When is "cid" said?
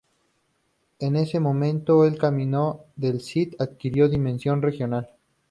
3.21-3.53